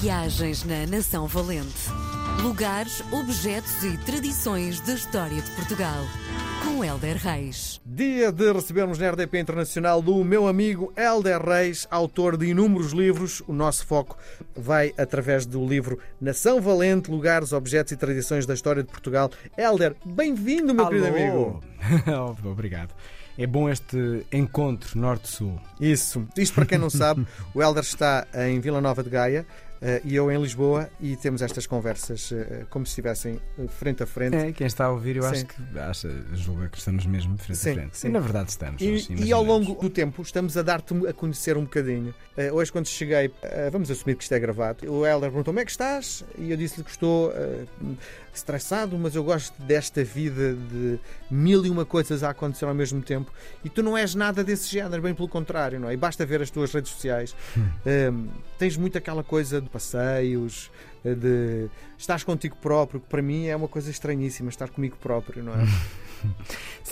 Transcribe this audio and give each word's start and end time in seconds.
Viagens 0.00 0.64
na 0.64 0.86
Nação 0.86 1.28
Valente. 1.28 1.88
Lugares, 2.42 3.00
objetos 3.12 3.84
e 3.84 3.96
tradições 3.98 4.80
da 4.80 4.94
história 4.94 5.40
de 5.40 5.48
Portugal. 5.52 6.02
Com 6.64 6.84
Helder 6.84 7.16
Reis. 7.16 7.80
Dia 7.86 8.32
de 8.32 8.52
recebermos 8.52 8.98
na 8.98 9.10
RDP 9.10 9.38
Internacional 9.38 10.00
o 10.00 10.24
meu 10.24 10.48
amigo 10.48 10.92
Helder 10.96 11.40
Reis, 11.40 11.86
autor 11.90 12.36
de 12.36 12.46
inúmeros 12.46 12.92
livros. 12.92 13.40
O 13.46 13.52
nosso 13.52 13.86
foco 13.86 14.18
vai 14.56 14.92
através 14.98 15.46
do 15.46 15.64
livro 15.64 16.00
Nação 16.20 16.60
Valente, 16.60 17.08
Lugares, 17.08 17.52
Objetos 17.52 17.92
e 17.92 17.96
Tradições 17.96 18.44
da 18.44 18.54
História 18.54 18.82
de 18.82 18.90
Portugal. 18.90 19.30
Helder, 19.56 19.94
bem-vindo, 20.04 20.74
meu 20.74 20.86
Alô. 20.86 20.90
querido 20.90 21.16
amigo. 21.16 21.62
Obrigado. 22.50 22.92
É 23.36 23.46
bom 23.48 23.68
este 23.68 24.24
encontro 24.32 24.96
norte-sul. 24.98 25.58
Isso. 25.80 26.24
Isto 26.36 26.54
para 26.54 26.66
quem 26.66 26.78
não 26.78 26.88
sabe, 26.88 27.26
o 27.52 27.60
Helder 27.60 27.82
está 27.82 28.26
em 28.32 28.60
Vila 28.60 28.80
Nova 28.80 29.02
de 29.02 29.10
Gaia 29.10 29.44
e 30.04 30.14
eu 30.14 30.30
em 30.30 30.40
Lisboa 30.40 30.88
e 31.00 31.14
temos 31.16 31.42
estas 31.42 31.66
conversas 31.66 32.32
eh, 32.32 32.64
como 32.70 32.86
se 32.86 32.90
estivessem 32.92 33.38
eh, 33.58 33.66
frente 33.68 34.02
a 34.02 34.06
frente. 34.06 34.34
É, 34.34 34.52
quem 34.52 34.66
está 34.66 34.86
a 34.86 34.90
ouvir, 34.90 35.16
eu 35.16 35.22
Sim. 35.24 35.28
acho 35.28 35.46
que 35.46 35.78
acha, 35.78 36.10
julga 36.32 36.68
que 36.68 36.78
estamos 36.78 37.04
mesmo 37.04 37.36
frente 37.36 37.58
Sim, 37.58 37.70
a 37.70 37.74
frente. 37.74 37.98
sim. 37.98 38.08
E 38.08 38.10
na 38.10 38.20
verdade 38.20 38.48
estamos. 38.50 38.80
E, 38.80 38.90
nós 38.90 39.08
e 39.10 39.32
ao 39.32 39.44
longo 39.44 39.74
do 39.74 39.90
tempo 39.90 40.22
estamos 40.22 40.56
a 40.56 40.62
dar-te 40.62 40.94
a 41.06 41.12
conhecer 41.12 41.56
um 41.56 41.64
bocadinho. 41.64 42.14
Eh, 42.36 42.50
hoje, 42.50 42.72
quando 42.72 42.86
cheguei, 42.86 43.30
eh, 43.42 43.68
vamos 43.70 43.90
assumir 43.90 44.16
que 44.16 44.22
isto 44.22 44.32
é 44.32 44.38
gravado, 44.38 44.90
o 44.90 45.06
Helder 45.06 45.30
perguntou 45.30 45.52
como 45.52 45.60
é 45.60 45.64
que 45.64 45.70
estás? 45.70 46.24
E 46.38 46.50
eu 46.50 46.56
disse-lhe 46.56 46.82
que 46.82 46.90
estou 46.90 47.30
eh, 47.32 47.64
estressado, 48.34 48.98
mas 48.98 49.14
eu 49.14 49.22
gosto 49.22 49.60
desta 49.62 50.02
vida 50.02 50.54
de 50.54 50.98
mil 51.30 51.64
e 51.64 51.70
uma 51.70 51.84
coisas 51.84 52.22
a 52.24 52.30
acontecer 52.30 52.64
ao 52.64 52.74
mesmo 52.74 53.00
tempo. 53.02 53.32
E 53.64 53.68
tu 53.68 53.82
não 53.82 53.96
és 53.96 54.14
nada 54.14 54.42
desse 54.42 54.68
género, 54.70 55.02
bem 55.02 55.14
pelo 55.14 55.28
contrário, 55.28 55.78
não 55.78 55.88
é? 55.88 55.94
E 55.94 55.96
basta 55.96 56.26
ver 56.26 56.42
as 56.42 56.50
tuas 56.50 56.72
redes 56.72 56.90
sociais. 56.90 57.36
Eh, 57.86 58.10
tens 58.58 58.76
muito 58.76 58.96
aquela 58.98 59.22
coisa 59.22 59.60
de 59.60 59.68
passeios, 59.74 60.70
eh, 61.04 61.14
de 61.14 61.68
estás 61.98 62.22
contigo 62.22 62.56
próprio, 62.56 63.00
que 63.00 63.08
para 63.08 63.20
mim 63.20 63.46
é 63.46 63.56
uma 63.56 63.68
coisa 63.68 63.90
estranhíssima, 63.90 64.48
estar 64.48 64.68
comigo 64.70 64.96
próprio, 64.96 65.42
não 65.42 65.52
é? 65.52 65.64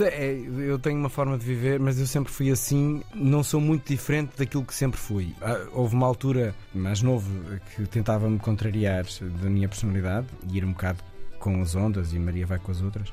É, 0.01 0.33
Eu 0.67 0.79
tenho 0.79 0.99
uma 0.99 1.09
forma 1.09 1.39
de 1.39 1.45
viver, 1.45 1.81
mas 1.81 1.99
eu 1.99 2.07
sempre 2.07 2.31
fui 2.31 2.51
assim. 2.51 3.03
Não 3.15 3.43
sou 3.43 3.61
muito 3.61 3.89
diferente 3.89 4.33
daquilo 4.37 4.63
que 4.65 4.75
sempre 4.75 4.99
fui. 5.01 5.35
Ah, 5.41 5.67
Houve 5.73 5.95
uma 5.95 6.07
altura 6.07 6.55
mais 6.75 7.01
novo 7.01 7.31
que 7.75 7.87
tentava 7.87 8.29
me 8.29 8.39
contrariar 8.39 9.07
da 9.43 9.49
minha 9.49 9.69
personalidade 9.69 10.27
ir 10.51 10.65
um 10.67 10.73
bocado 10.73 10.99
com 11.39 11.63
as 11.63 11.75
ondas 11.75 12.13
e 12.13 12.19
Maria 12.19 12.47
vai 12.47 12.59
com 12.59 12.71
as 12.73 12.83
outras. 12.83 13.11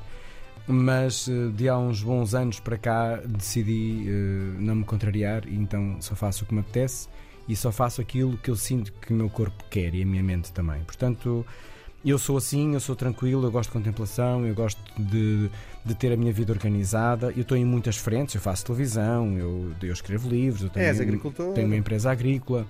Mas 0.66 1.26
eh, 1.28 1.50
de 1.54 1.68
há 1.68 1.78
uns 1.78 2.02
bons 2.02 2.34
anos 2.34 2.60
para 2.60 2.76
cá 2.76 3.16
decidi 3.16 4.06
eh, 4.06 4.58
não 4.58 4.76
me 4.76 4.84
contrariar 4.84 5.46
e 5.46 5.54
então 5.56 5.96
só 6.00 6.14
faço 6.14 6.44
o 6.44 6.46
que 6.46 6.54
me 6.54 6.60
apetece 6.60 7.08
e 7.50 7.56
só 7.56 7.72
faço 7.72 8.00
aquilo 8.00 8.36
que 8.38 8.48
eu 8.48 8.54
sinto 8.54 8.92
que 8.92 9.12
o 9.12 9.16
meu 9.16 9.28
corpo 9.28 9.64
quer 9.68 9.92
e 9.92 10.02
a 10.02 10.06
minha 10.06 10.22
mente 10.22 10.52
também. 10.52 10.80
Portanto, 10.84 11.44
eu 12.04 12.16
sou 12.16 12.36
assim, 12.36 12.74
eu 12.74 12.80
sou 12.80 12.94
tranquilo, 12.94 13.44
eu 13.44 13.50
gosto 13.50 13.70
de 13.70 13.72
contemplação, 13.72 14.46
eu 14.46 14.54
gosto 14.54 14.80
de, 14.96 15.50
de 15.84 15.94
ter 15.96 16.12
a 16.12 16.16
minha 16.16 16.32
vida 16.32 16.52
organizada. 16.52 17.32
Eu 17.36 17.42
estou 17.42 17.56
em 17.56 17.64
muitas 17.64 17.96
frentes, 17.96 18.36
eu 18.36 18.40
faço 18.40 18.64
televisão, 18.64 19.36
eu, 19.36 19.72
eu 19.82 19.92
escrevo 19.92 20.28
livros, 20.28 20.62
eu 20.62 20.70
tenho, 20.70 20.86
És 20.86 21.00
agricultor. 21.00 21.52
tenho 21.52 21.66
uma 21.66 21.76
empresa 21.76 22.12
agrícola, 22.12 22.64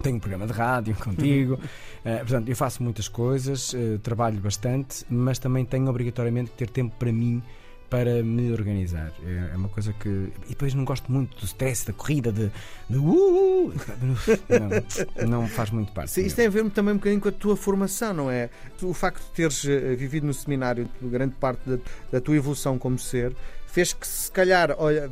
tenho 0.00 0.16
um 0.16 0.20
programa 0.20 0.46
de 0.46 0.52
rádio 0.52 0.94
contigo. 1.02 1.58
Eh, 2.04 2.18
portanto, 2.18 2.48
eu 2.48 2.54
faço 2.54 2.84
muitas 2.84 3.08
coisas, 3.08 3.74
eh, 3.74 3.98
trabalho 4.00 4.38
bastante, 4.40 5.04
mas 5.10 5.40
também 5.40 5.64
tenho 5.64 5.88
obrigatoriamente 5.88 6.52
que 6.52 6.56
ter 6.56 6.70
tempo 6.70 6.94
para 7.00 7.12
mim 7.12 7.42
para 7.88 8.22
me 8.22 8.52
organizar. 8.52 9.12
É 9.24 9.54
é 9.54 9.56
uma 9.56 9.68
coisa 9.68 9.92
que. 9.92 10.08
E 10.08 10.50
depois 10.50 10.74
não 10.74 10.84
gosto 10.84 11.10
muito 11.10 11.36
do 11.36 11.44
stress, 11.44 11.86
da 11.86 11.92
corrida, 11.92 12.32
de. 12.32 12.50
de 12.90 12.98
uh, 12.98 13.68
uh. 13.68 13.74
Não, 15.20 15.40
não 15.42 15.48
faz 15.48 15.70
muito 15.70 15.92
parte. 15.92 16.10
Sim, 16.10 16.22
isto 16.26 16.36
tem 16.36 16.46
a 16.46 16.50
ver 16.50 16.68
também 16.70 16.94
um 16.94 16.96
bocadinho 16.96 17.20
com 17.20 17.28
a 17.28 17.32
tua 17.32 17.56
formação, 17.56 18.12
não 18.12 18.30
é? 18.30 18.50
O 18.82 18.92
facto 18.92 19.22
de 19.22 19.30
teres 19.30 19.64
eh, 19.64 19.94
vivido 19.94 20.26
no 20.26 20.34
seminário 20.34 20.88
grande 21.00 21.34
parte 21.36 21.60
da, 21.68 21.78
da 22.12 22.20
tua 22.20 22.36
evolução 22.36 22.78
como 22.78 22.98
ser 22.98 23.34
fez 23.66 23.92
que, 23.92 24.06
se 24.06 24.30
calhar, 24.30 24.72
olha, 24.78 25.10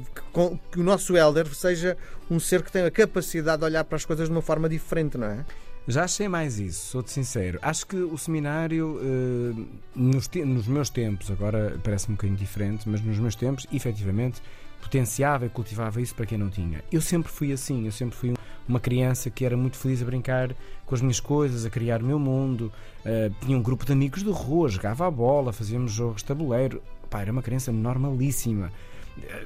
que, 0.71 0.79
o 0.79 0.83
nosso 0.85 1.17
Elder 1.17 1.53
seja 1.53 1.97
um 2.31 2.39
ser 2.39 2.63
que 2.63 2.71
tem 2.71 2.85
a 2.85 2.91
capacidade 2.93 3.59
de 3.59 3.65
olhar 3.65 3.83
para 3.83 3.97
as 3.97 4.05
coisas 4.05 4.29
de 4.29 4.33
uma 4.33 4.43
forma 4.43 4.69
diferente, 4.69 5.19
não 5.19 5.27
é? 5.27 5.45
Já 5.89 6.05
achei 6.05 6.29
mais 6.29 6.61
isso, 6.61 6.87
sou-te 6.91 7.11
sincero. 7.11 7.59
Acho 7.61 7.87
que 7.87 7.97
o 7.97 8.17
seminário, 8.17 9.01
eh, 9.03 9.63
nos, 9.97 10.29
te- 10.29 10.45
nos 10.45 10.67
meus 10.69 10.89
tempos, 10.89 11.29
agora 11.31 11.77
parece 11.83 12.09
um 12.09 12.15
bocadinho 12.15 12.39
diferente, 12.39 12.89
mas 12.89 13.01
nos 13.01 13.19
meus 13.19 13.35
tempos, 13.35 13.67
efetivamente, 13.73 14.41
potenciava 14.81 15.47
e 15.47 15.49
cultivava 15.49 16.01
isso 16.01 16.15
para 16.15 16.25
quem 16.25 16.39
não 16.39 16.49
tinha. 16.49 16.83
Eu 16.91 17.01
sempre 17.01 17.31
fui 17.33 17.53
assim, 17.53 17.85
eu 17.87 17.93
sempre 17.93 18.17
fui 18.17 18.31
um- 18.31 18.35
uma 18.69 18.79
criança 18.79 19.29
que 19.29 19.45
era 19.45 19.57
muito 19.57 19.77
feliz 19.77 20.01
a 20.01 20.05
brincar 20.05 20.55
com 20.87 20.95
as 20.95 21.01
minhas 21.01 21.19
coisas, 21.19 21.65
a 21.67 21.71
criar 21.71 22.01
o 22.01 22.07
meu 22.07 22.19
mundo. 22.19 22.73
eh, 23.05 23.33
tinha 23.45 23.59
um 23.59 23.63
grupo 23.63 23.85
de 23.85 23.91
amigos 23.93 24.23
de 24.23 24.31
rua, 24.31 24.69
jogava 24.69 25.05
a 25.09 25.11
bola, 25.11 25.53
fazíamos 25.53 25.91
jogos 25.91 26.19
de 26.23 26.27
tabuleiro. 26.27 26.81
Pá, 27.11 27.21
era 27.23 27.33
uma 27.33 27.43
criança 27.43 27.73
normalíssima. 27.73 28.71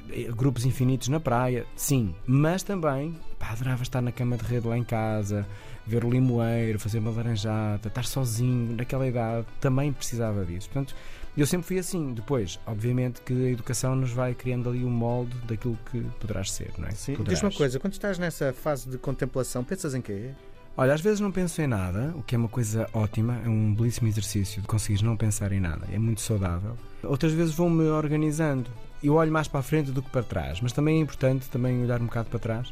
Eh, 0.09 0.31
Grupos 0.31 0.65
infinitos 0.65 1.07
na 1.07 1.19
praia, 1.19 1.65
sim, 1.75 2.15
mas 2.25 2.63
também 2.63 3.15
pá, 3.37 3.49
adorava 3.51 3.83
estar 3.83 4.01
na 4.01 4.11
cama 4.11 4.37
de 4.37 4.43
rede 4.45 4.67
lá 4.67 4.77
em 4.77 4.83
casa, 4.83 5.45
ver 5.85 6.03
o 6.05 6.09
limoeiro, 6.09 6.79
fazer 6.79 6.99
uma 6.99 7.11
laranjada, 7.11 7.87
estar 7.87 8.05
sozinho 8.05 8.75
naquela 8.75 9.07
idade, 9.07 9.45
também 9.59 9.91
precisava 9.91 10.45
disso. 10.45 10.69
Portanto, 10.69 10.95
eu 11.37 11.45
sempre 11.45 11.67
fui 11.67 11.77
assim. 11.77 12.13
Depois, 12.13 12.59
obviamente, 12.65 13.21
que 13.21 13.33
a 13.33 13.49
educação 13.51 13.95
nos 13.95 14.11
vai 14.11 14.33
criando 14.33 14.69
ali 14.69 14.83
um 14.83 14.89
molde 14.89 15.35
daquilo 15.47 15.77
que 15.91 16.01
poderás 16.19 16.51
ser, 16.51 16.71
não 16.77 16.87
é? 16.87 16.91
Sim. 16.91 17.15
Poderás. 17.15 17.39
Diz 17.39 17.43
uma 17.43 17.55
coisa, 17.55 17.79
quando 17.79 17.93
estás 17.93 18.17
nessa 18.17 18.53
fase 18.53 18.89
de 18.89 18.97
contemplação, 18.97 19.63
pensas 19.63 19.93
em 19.93 20.01
quê? 20.01 20.31
Olha, 20.79 20.93
às 20.93 21.01
vezes 21.01 21.19
não 21.19 21.31
penso 21.31 21.59
em 21.59 21.65
nada, 21.65 22.13
o 22.15 22.21
que 22.21 22.35
é 22.35 22.37
uma 22.37 22.47
coisa 22.47 22.87
ótima, 22.93 23.41
é 23.43 23.49
um 23.49 23.73
belíssimo 23.73 24.07
exercício 24.07 24.61
de 24.61 24.67
conseguires 24.67 25.01
não 25.01 25.17
pensar 25.17 25.51
em 25.51 25.59
nada, 25.59 25.87
é 25.91 25.97
muito 25.97 26.21
saudável. 26.21 26.77
Outras 27.03 27.33
vezes 27.33 27.55
vou-me 27.55 27.85
organizando. 27.85 28.69
Eu 29.01 29.15
olho 29.15 29.31
mais 29.31 29.47
para 29.47 29.61
a 29.61 29.63
frente 29.63 29.89
do 29.89 30.03
que 30.03 30.09
para 30.11 30.21
trás, 30.21 30.61
mas 30.61 30.71
também 30.71 30.97
é 30.97 31.01
importante 31.01 31.49
também 31.49 31.81
olhar 31.81 31.99
um 31.99 32.05
bocado 32.05 32.29
para 32.29 32.37
trás. 32.37 32.71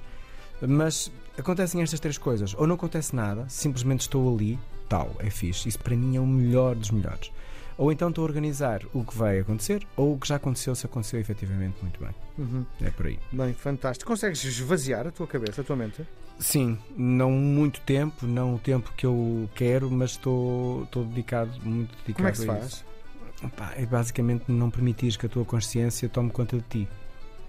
Mas 0.62 1.12
acontecem 1.36 1.82
estas 1.82 2.00
três 2.00 2.16
coisas. 2.16 2.54
Ou 2.54 2.68
não 2.68 2.76
acontece 2.76 3.16
nada, 3.16 3.46
simplesmente 3.50 4.02
estou 4.02 4.32
ali, 4.32 4.60
tal, 4.88 5.12
é 5.18 5.32
fixe. 5.32 5.68
Isso 5.68 5.80
para 5.80 5.96
mim 5.96 6.16
é 6.16 6.20
o 6.20 6.28
melhor 6.28 6.76
dos 6.76 6.92
melhores. 6.92 7.32
Ou 7.78 7.91
então 7.91 8.09
estou 8.09 8.24
a 8.24 8.28
organizar 8.28 8.81
o 8.94 9.03
que 9.03 9.18
vai 9.18 9.40
acontecer, 9.40 9.86
ou 9.97 10.13
o 10.13 10.19
que 10.19 10.28
já 10.28 10.36
aconteceu, 10.36 10.74
se 10.75 10.86
aconteceu 10.86 11.19
efetivamente 11.19 11.75
muito 11.81 12.00
bem. 12.00 12.16
Uhum. 12.38 12.66
É 12.81 12.90
por 12.90 13.08
aí. 13.08 13.19
Bem, 13.31 13.53
fantástico. 13.53 14.09
Consegues 14.09 14.44
esvaziar 14.44 15.06
a 15.08 15.12
tua 15.12 15.28
cabeça, 15.28 15.62
a 15.62 15.63
tua 15.63 15.75
mente? 15.75 16.06
Sim, 16.40 16.78
não 16.97 17.31
muito 17.31 17.80
tempo, 17.81 18.25
não 18.25 18.56
o 18.56 18.59
tempo 18.59 18.91
que 18.96 19.06
eu 19.06 19.50
quero, 19.56 19.90
mas 19.90 20.12
estou, 20.12 20.84
estou 20.84 21.06
dedicado, 21.06 21.52
muito 21.63 21.91
dedicado 22.06 22.16
Como 22.16 22.28
é 22.28 22.31
que 22.31 22.38
se 22.38 22.50
a 22.50 22.56
faz? 22.56 22.86
Pá, 23.56 23.74
é 23.75 23.86
basicamente 23.86 24.46
não 24.47 24.69
permitires 24.69 25.18
que 25.18 25.25
a 25.25 25.30
tua 25.30 25.46
consciência 25.46 26.09
tome 26.09 26.31
conta 26.31 26.57
de 26.57 26.63
ti. 26.63 26.88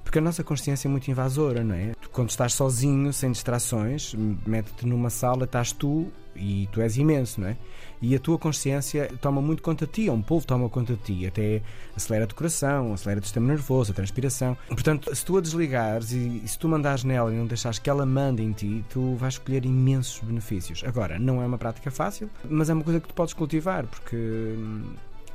Porque 0.07 0.21
a 0.21 0.23
nossa 0.23 0.45
consciência 0.45 0.87
é 0.87 0.91
muito 0.91 1.11
invasora, 1.11 1.65
não 1.65 1.75
é? 1.75 1.93
Quando 2.13 2.31
estás 2.31 2.55
sozinho, 2.55 3.13
sem 3.13 3.33
distrações, 3.33 4.15
mete-te 4.47 4.87
numa 4.87 5.11
sala, 5.11 5.47
estás 5.47 5.73
tu 5.73 6.07
e 6.37 6.69
tu 6.71 6.81
és 6.81 6.97
imenso, 6.97 7.41
não 7.41 7.49
é? 7.49 7.57
E 8.01 8.15
a 8.15 8.21
tua 8.21 8.39
consciência 8.39 9.11
toma 9.21 9.43
muito 9.43 9.65
conta 9.65 9.85
de 9.85 9.91
ti, 9.91 10.09
um 10.09 10.23
povo 10.23 10.47
toma 10.47 10.69
conta 10.69 10.95
de 10.95 11.03
ti, 11.03 11.27
até 11.27 11.61
acelera 11.97 12.25
o 12.25 12.33
coração, 12.33 12.93
acelera 12.93 13.19
o 13.19 13.23
sistema 13.25 13.49
nervoso, 13.49 13.91
a 13.91 13.95
transpiração. 13.97 14.57
Portanto, 14.69 15.13
se 15.13 15.25
tu 15.25 15.39
a 15.39 15.41
desligares 15.41 16.13
e, 16.13 16.41
e 16.45 16.47
se 16.47 16.57
tu 16.57 16.69
mandares 16.69 17.03
nela 17.03 17.33
e 17.33 17.37
não 17.37 17.47
deixares 17.47 17.81
que 17.81 17.91
ela 17.91 18.07
mande 18.07 18.45
em 18.45 18.53
ti, 18.53 18.85
tu 18.89 19.17
vais 19.17 19.35
escolher 19.35 19.65
imensos 19.65 20.21
benefícios. 20.21 20.85
Agora, 20.87 21.19
não 21.19 21.43
é 21.43 21.47
uma 21.47 21.59
prática 21.59 21.91
fácil, 21.91 22.31
mas 22.49 22.71
é 22.71 22.75
uma 22.75 22.85
coisa 22.85 23.01
que 23.01 23.09
tu 23.09 23.15
podes 23.15 23.35
cultivar, 23.35 23.85
porque 23.89 24.15
hum, 24.17 24.85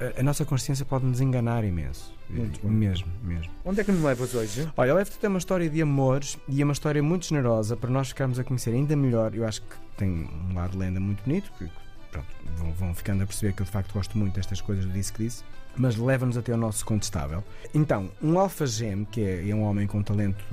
a, 0.01 0.19
a 0.19 0.23
nossa 0.23 0.43
consciência 0.43 0.83
pode 0.83 1.05
nos 1.05 1.21
enganar 1.21 1.63
imenso. 1.63 2.13
Muito 2.29 2.61
bom. 2.61 2.69
mesmo, 2.69 3.07
mesmo. 3.23 3.51
Onde 3.63 3.81
é 3.81 3.83
que 3.83 3.91
me 3.91 4.03
levas 4.03 4.33
hoje? 4.33 4.67
Olha, 4.75 4.93
levo-te 4.93 5.17
até 5.17 5.27
uma 5.27 5.37
história 5.37 5.69
de 5.69 5.81
amores 5.81 6.37
e 6.47 6.61
é 6.61 6.63
uma 6.63 6.73
história 6.73 7.03
muito 7.03 7.25
generosa 7.25 7.75
para 7.75 7.89
nós 7.89 8.09
ficarmos 8.09 8.39
a 8.39 8.43
conhecer 8.43 8.73
ainda 8.73 8.95
melhor. 8.95 9.35
Eu 9.35 9.45
acho 9.45 9.61
que 9.61 9.75
tem 9.97 10.29
um 10.49 10.55
lado 10.55 10.71
de 10.71 10.77
lenda 10.77 10.99
muito 10.99 11.23
bonito, 11.23 11.51
que 11.57 11.69
pronto, 12.09 12.27
vão, 12.57 12.71
vão 12.73 12.95
ficando 12.95 13.23
a 13.23 13.27
perceber 13.27 13.53
que 13.53 13.61
eu 13.61 13.65
de 13.65 13.71
facto 13.71 13.93
gosto 13.93 14.17
muito 14.17 14.35
destas 14.35 14.61
coisas 14.61 14.85
do 14.85 14.91
disse 14.91 15.13
que 15.13 15.23
disse, 15.23 15.43
mas 15.75 15.95
leva-nos 15.95 16.37
até 16.37 16.51
ao 16.51 16.57
nosso 16.57 16.85
contestável. 16.85 17.43
Então, 17.73 18.09
um 18.21 18.39
alfageme, 18.39 19.05
que 19.05 19.21
é, 19.21 19.49
é 19.49 19.55
um 19.55 19.63
homem 19.63 19.87
com 19.87 20.01
talento 20.01 20.43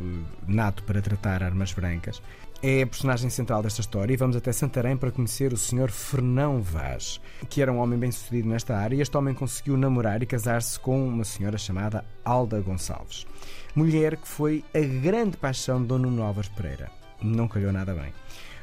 nato 0.46 0.82
para 0.84 1.00
tratar 1.02 1.42
armas 1.42 1.72
brancas, 1.72 2.22
é 2.62 2.82
a 2.82 2.86
personagem 2.86 3.30
central 3.30 3.62
desta 3.62 3.80
história 3.80 4.12
e 4.12 4.16
vamos 4.16 4.36
até 4.36 4.52
Santarém 4.52 4.96
para 4.96 5.10
conhecer 5.10 5.52
o 5.52 5.56
Sr. 5.56 5.90
Fernão 5.90 6.60
Vaz, 6.60 7.20
que 7.48 7.62
era 7.62 7.72
um 7.72 7.78
homem 7.78 7.98
bem 7.98 8.10
sucedido 8.10 8.48
nesta 8.48 8.76
área 8.76 8.96
e 8.96 9.00
este 9.00 9.16
homem 9.16 9.34
conseguiu 9.34 9.76
namorar 9.76 10.22
e 10.22 10.26
casar-se 10.26 10.78
com 10.80 11.06
uma 11.06 11.24
senhora 11.24 11.56
chamada 11.56 12.04
Alda 12.24 12.60
Gonçalves. 12.60 13.26
Mulher 13.74 14.16
que 14.16 14.26
foi 14.26 14.64
a 14.74 14.80
grande 14.80 15.36
paixão 15.36 15.80
de 15.80 15.88
Dona 15.88 16.08
Nuno 16.08 16.22
Álvares 16.22 16.48
Pereira. 16.50 16.90
Não 17.22 17.46
calhou 17.46 17.72
nada 17.72 17.94
bem. 17.94 18.12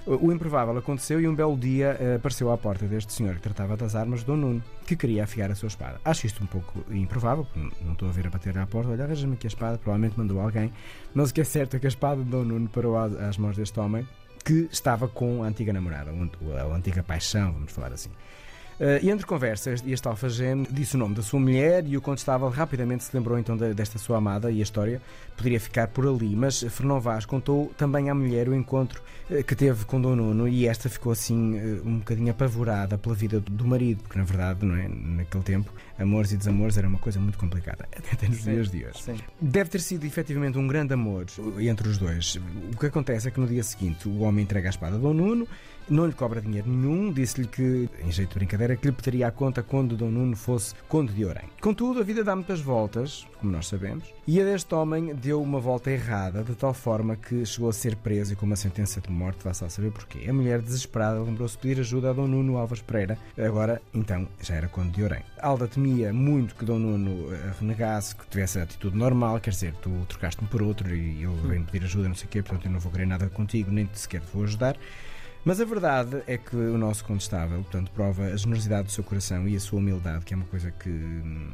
O 0.08 0.32
improvável 0.32 0.78
aconteceu 0.78 1.20
e 1.20 1.28
um 1.28 1.34
belo 1.34 1.58
dia 1.58 1.98
eh, 2.00 2.16
apareceu 2.18 2.52
à 2.52 2.58
porta 2.58 2.86
deste 2.86 3.12
senhor 3.12 3.36
que 3.36 3.42
tratava 3.42 3.76
das 3.76 3.96
armas, 3.96 4.24
Dom 4.24 4.36
Nuno, 4.36 4.64
que 4.86 4.96
queria 4.96 5.24
afiar 5.24 5.50
a 5.50 5.56
sua 5.56 5.66
espada. 5.66 6.00
Acho 6.06 6.28
isto 6.28 6.44
um 6.44 6.46
pouco 6.46 6.86
improvável, 6.94 7.48
não 7.82 7.94
estou 7.94 8.08
a 8.08 8.12
ver 8.12 8.28
a 8.28 8.30
bater 8.30 8.56
à 8.56 8.68
porta, 8.68 8.92
olha, 8.92 9.04
arranja-me 9.04 9.34
aqui 9.34 9.48
a 9.48 9.50
espada, 9.50 9.80
provavelmente 9.80 10.16
mandou 10.16 10.40
alguém, 10.40 10.72
mas 11.12 11.32
o 11.32 11.34
que 11.34 11.42
é 11.42 11.44
certo 11.44 11.78
é 11.78 11.80
que 11.80 11.88
a 11.88 11.90
espada 11.90 12.24
de 12.24 12.30
Nuno 12.30 12.70
parou 12.70 12.96
às 12.96 13.36
mãos 13.40 13.58
deste 13.58 13.80
homem 13.80 14.08
que 14.44 14.70
estava 14.72 15.08
com 15.08 15.44
a 15.44 15.48
antiga 15.48 15.74
namorada, 15.74 16.12
a 16.12 16.76
antiga 16.76 17.02
paixão, 17.02 17.52
vamos 17.54 17.72
falar 17.72 17.92
assim. 17.92 18.12
Uh, 18.80 19.00
e 19.02 19.10
entre 19.10 19.26
conversas, 19.26 19.82
este 19.88 20.08
alfageme 20.08 20.68
disse 20.70 20.96
o 20.96 21.00
nome 21.00 21.16
da 21.16 21.22
sua 21.22 21.40
mulher 21.40 21.86
e 21.88 21.96
o 21.96 22.02
Condestável 22.02 22.50
rapidamente 22.50 23.06
se 23.06 23.16
lembrou 23.16 23.40
então 23.40 23.56
de, 23.56 23.74
desta 23.74 23.98
sua 23.98 24.18
amada 24.18 24.52
e 24.52 24.60
a 24.60 24.64
história 24.64 25.02
poderia 25.38 25.60
ficar 25.60 25.88
por 25.88 26.06
ali. 26.06 26.36
Mas 26.36 26.62
Fernão 26.62 27.00
Vaz 27.00 27.26
contou 27.26 27.72
também 27.78 28.10
à 28.10 28.16
mulher 28.16 28.50
o 28.50 28.56
encontro 28.56 29.02
uh, 29.30 29.42
que 29.44 29.56
teve 29.56 29.86
com 29.86 30.02
Dom 30.02 30.16
Nuno 30.18 30.48
e 30.48 30.68
esta 30.68 30.90
ficou 30.90 31.14
assim 31.14 31.58
uh, 31.58 31.88
um 31.88 32.00
bocadinho 32.00 32.32
apavorada 32.32 32.98
pela 32.98 33.16
vida 33.16 33.40
do, 33.40 33.50
do, 33.50 33.66
marido, 33.66 34.04
porque 34.04 34.20
na 34.20 34.26
verdade, 34.26 34.66
não 34.66 34.76
é? 34.76 34.90
Naquele 34.90 35.44
tempo, 35.44 35.72
amores 35.98 36.34
e 36.34 36.38
desamores 36.38 36.78
era 36.78 36.88
uma 36.88 37.00
coisa 37.00 37.18
muito 37.18 37.38
complicada, 37.38 37.88
até 38.12 38.28
nos 38.28 38.44
sim, 38.44 38.52
dias 38.52 38.70
de 38.70 38.86
hoje. 38.86 39.02
Sim. 39.02 39.16
Deve 39.40 39.70
ter 39.70 39.80
sido 39.80 40.06
efetivamente 40.06 40.58
um 40.58 40.68
grande 40.68 40.94
amor 40.94 41.26
entre 41.60 41.88
os 41.88 41.98
dois. 41.98 42.38
O 42.74 42.78
que 42.78 42.88
acontece 42.88 43.30
é 43.30 43.32
que 43.32 43.40
no 43.40 43.48
dia 43.48 43.64
seguinte 43.64 44.10
o 44.10 44.20
homem 44.20 44.44
entrega 44.44 44.68
a 44.68 44.72
espada 44.72 44.96
a 44.98 45.00
Dom 45.00 45.14
Nuno 45.14 45.48
não 45.90 46.06
lhe 46.06 46.14
cobra 46.14 46.42
dinheiro 46.42 46.70
nenhum, 46.70 47.12
disse-lhe 47.12 47.48
que, 47.48 47.90
em 48.04 48.12
jeito 48.12 48.30
de 48.30 48.36
brincadeira, 48.36 48.76
que 48.76 48.88
lhe 48.88 48.92
pediria 48.92 49.28
a 49.28 49.32
conta 49.32 49.62
quando 49.62 49.96
Dom 49.96 50.10
Nuno 50.10 50.36
fosse 50.36 50.74
conde 50.88 51.14
de 51.14 51.26
Orem. 51.26 51.46
Contudo, 51.62 52.00
a 52.00 52.04
vida 52.04 52.24
dá 52.24 52.36
muitas 52.36 52.60
voltas, 52.60 53.26
como 53.40 53.52
nós 53.52 53.68
sabemos, 53.68 54.14
e 54.28 54.42
a 54.42 54.44
deste 54.44 54.74
homem 54.74 55.14
deu 55.16 55.42
uma 55.42 55.60
volta 55.60 55.92
errada, 55.92 56.44
de 56.44 56.56
tal 56.56 56.74
forma 56.74 57.16
que 57.16 57.46
chegou 57.46 57.70
a 57.70 57.74
ser 57.74 57.96
preso 57.96 58.34
e 58.34 58.36
com 58.36 58.46
uma 58.46 58.56
sentença 58.56 59.00
de 59.00 59.12
morte, 59.12 59.44
vá-se 59.44 59.64
a 59.64 59.70
saber 59.70 59.92
porquê. 59.92 60.30
A 60.30 60.34
mulher, 60.34 60.62
desesperada, 60.62 61.22
lembrou-se 61.22 61.56
de 61.56 61.62
pedir 61.62 61.80
ajuda 61.80 62.10
a 62.10 62.14
Dom 62.14 62.28
Nuno 62.28 62.58
Alves 62.58 62.82
Pereira, 62.82 63.18
agora, 63.38 63.82
então, 63.94 64.28
já 64.42 64.56
era 64.56 64.68
conde 64.68 64.92
de 64.92 65.04
Orem. 65.04 65.24
Alda 65.40 65.68
temia 65.68 66.12
muito 66.12 66.56
que 66.56 66.66
Dom 66.66 66.80
Nuno 66.80 67.34
eh, 67.34 67.54
renegasse, 67.60 68.16
que 68.16 68.26
tivesse 68.28 68.60
a 68.60 68.64
atitude 68.64 68.98
normal, 68.98 69.40
quer 69.40 69.52
dizer, 69.52 69.74
tu 69.82 69.92
trocaste-me 70.08 70.48
por 70.48 70.62
outro 70.62 70.94
e 70.94 71.24
ele 71.24 71.48
vem 71.48 71.64
pedir 71.64 71.86
ajuda, 71.86 72.08
não 72.08 72.16
sei 72.16 72.26
o 72.26 72.30
quê, 72.30 72.42
portanto 72.42 72.66
eu 72.66 72.72
não 72.72 72.80
vou 72.80 72.92
querer 72.92 73.06
nada 73.06 73.30
contigo, 73.30 73.72
nem 73.72 73.90
sequer 73.94 74.22
te 74.22 74.28
vou 74.34 74.44
ajudar. 74.44 74.76
Mas 75.46 75.62
a 75.62 75.66
verdade 75.66 76.24
é 76.26 76.38
que 76.38 76.56
o 76.56 76.78
nosso 76.78 77.06
contestável, 77.06 77.62
portanto, 77.62 77.92
prova 77.92 78.24
a 78.24 78.36
generosidade 78.36 78.88
do 78.88 78.92
seu 78.92 79.04
coração 79.04 79.48
e 79.48 79.56
a 79.56 79.60
sua 79.60 79.78
humildade, 79.78 80.26
que 80.26 80.34
é 80.34 80.38
uma 80.38 80.48
coisa 80.48 80.72
que 80.72 80.90
hum, 80.90 81.48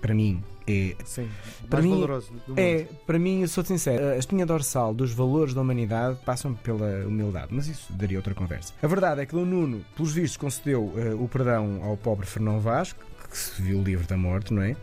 para 0.00 0.14
mim 0.14 0.42
é 0.66 0.94
Sim, 1.04 1.28
para 1.70 1.80
mim 1.80 1.90
valoroso 1.90 2.32
é 2.56 2.86
para 3.06 3.18
mim 3.18 3.42
eu 3.42 3.48
sou 3.48 3.64
sincero 3.64 4.10
a 4.10 4.16
espinha 4.16 4.44
dorsal 4.44 4.92
dos 4.92 5.12
valores 5.12 5.54
da 5.54 5.60
humanidade 5.60 6.18
passam 6.24 6.54
pela 6.54 7.06
humildade 7.06 7.48
mas 7.50 7.68
isso 7.68 7.92
daria 7.92 8.18
outra 8.18 8.34
conversa. 8.34 8.74
A 8.82 8.86
verdade 8.86 9.22
é 9.22 9.26
que 9.26 9.34
Dom 9.34 9.44
Nuno 9.44 9.84
pelos 9.96 10.12
vistos 10.12 10.36
concedeu 10.36 10.82
uh, 10.82 11.22
o 11.22 11.28
perdão 11.28 11.80
ao 11.82 11.96
pobre 11.96 12.26
Fernão 12.26 12.60
Vasco 12.60 13.04
que 13.30 13.38
se 13.38 13.62
viu 13.62 13.82
livre 13.82 14.06
da 14.06 14.16
morte 14.16 14.52
não 14.52 14.62
é 14.62 14.76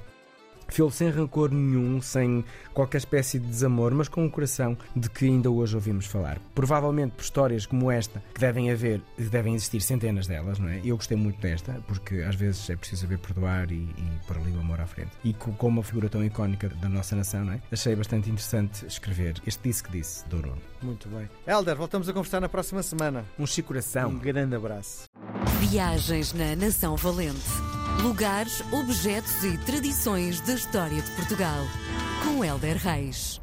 Fê-lo 0.75 0.92
sem 0.92 1.10
rancor 1.10 1.51
nenhum, 1.51 2.01
sem 2.01 2.44
qualquer 2.74 2.98
espécie 2.98 3.39
de 3.39 3.48
desamor, 3.48 3.94
mas 3.94 4.07
com 4.07 4.24
um 4.24 4.30
coração 4.30 4.77
de 4.95 5.10
que 5.10 5.25
ainda 5.25 5.50
hoje 5.50 5.75
ouvimos 5.75 6.06
falar. 6.06 6.39
Provavelmente 6.54 7.12
por 7.12 7.24
histórias 7.24 7.66
como 7.66 7.92
esta, 7.92 8.21
que 8.33 8.39
devem 8.39 8.71
haver, 8.71 9.01
devem 9.18 9.56
existir 9.56 9.81
centenas 9.81 10.27
delas, 10.27 10.60
não 10.60 10.69
é? 10.69 10.81
Eu 10.83 10.95
gostei 10.95 11.18
muito 11.18 11.39
desta, 11.42 11.81
porque 11.88 12.16
às 12.21 12.36
vezes 12.36 12.69
é 12.69 12.75
preciso 12.75 13.01
saber 13.01 13.19
perdoar 13.19 13.71
e, 13.71 13.75
e 13.75 14.19
pôr 14.27 14.38
ali 14.38 14.51
o 14.51 14.60
amor 14.60 14.80
à 14.80 14.86
frente. 14.86 15.12
E 15.24 15.33
com 15.33 15.68
uma 15.68 15.83
figura 15.83 16.10
tão 16.10 16.24
icónica 16.24 16.69
da 16.69 16.89
nossa 16.89 17.15
nação, 17.15 17.45
não 17.45 17.54
é? 17.54 17.62
Achei 17.72 17.95
bastante 17.95 18.30
interessante 18.30 18.86
escrever 18.86 19.36
este 19.45 19.62
Disse 19.63 19.83
que 19.83 19.92
Disse, 19.92 20.27
do 20.27 20.38
Bruno. 20.38 20.57
Muito 20.81 21.10
bem. 21.10 21.30
Helder, 21.45 21.75
voltamos 21.75 22.07
a 22.07 22.13
conversar 22.13 22.39
na 22.39 22.50
próxima 22.50 22.81
semana. 22.81 23.25
Um 23.38 23.45
chicoração. 23.45 24.10
Um 24.10 24.18
grande 24.18 24.56
abraço. 24.56 25.04
Viagens 25.60 26.33
na 26.33 26.56
Nação 26.56 26.95
Valente. 26.95 27.69
Lugares, 28.04 28.63
objetos 28.72 29.44
e 29.44 29.57
tradições 29.57 30.40
da 30.40 30.54
história 30.54 31.01
de 31.01 31.12
Portugal. 31.12 31.68
Com 32.24 32.46
Helder 32.46 32.78
Reis. 32.78 33.42